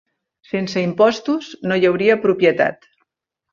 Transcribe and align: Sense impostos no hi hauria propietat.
Sense 0.51 0.81
impostos 0.85 1.51
no 1.67 1.79
hi 1.83 1.87
hauria 1.91 2.19
propietat. 2.27 2.93